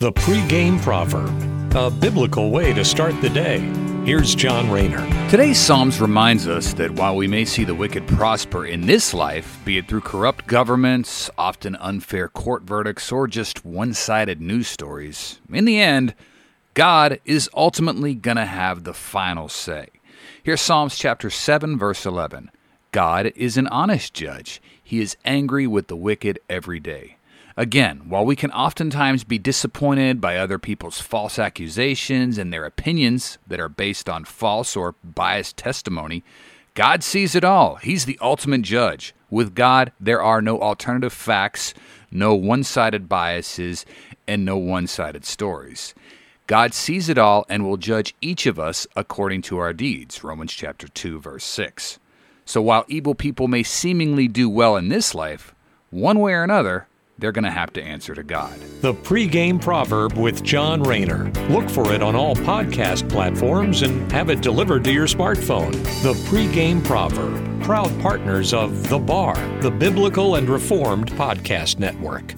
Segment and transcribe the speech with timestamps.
[0.00, 3.58] The pregame proverb, a biblical way to start the day.
[4.04, 5.04] Here's John Rayner.
[5.28, 9.58] Today's Psalms reminds us that while we may see the wicked prosper in this life,
[9.64, 15.40] be it through corrupt governments, often unfair court verdicts, or just one sided news stories,
[15.52, 16.14] in the end,
[16.74, 19.88] God is ultimately going to have the final say.
[20.44, 22.52] Here's Psalms chapter 7, verse 11.
[22.92, 24.62] God is an honest judge.
[24.80, 27.16] He is angry with the wicked every day.
[27.58, 33.36] Again, while we can oftentimes be disappointed by other people's false accusations and their opinions
[33.48, 36.22] that are based on false or biased testimony,
[36.74, 37.74] God sees it all.
[37.74, 39.12] He's the ultimate judge.
[39.28, 41.74] With God, there are no alternative facts,
[42.12, 43.84] no one sided biases,
[44.28, 45.96] and no one sided stories.
[46.46, 50.22] God sees it all and will judge each of us according to our deeds.
[50.22, 51.98] Romans chapter 2 verse 6.
[52.44, 55.56] So while evil people may seemingly do well in this life,
[55.90, 56.86] one way or another,
[57.18, 58.58] they're going to have to answer to God.
[58.80, 61.30] The pregame proverb with John Rayner.
[61.50, 65.72] Look for it on all podcast platforms and have it delivered to your smartphone.
[66.02, 72.34] The pregame proverb, proud partners of The Bar, the Biblical and Reformed Podcast Network.